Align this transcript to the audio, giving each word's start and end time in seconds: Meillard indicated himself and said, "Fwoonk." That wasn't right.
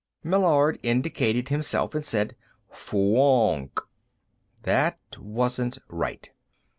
Meillard 0.23 0.79
indicated 0.81 1.49
himself 1.49 1.93
and 1.93 2.03
said, 2.03 2.35
"Fwoonk." 2.73 3.81
That 4.63 4.97
wasn't 5.19 5.77
right. 5.89 6.27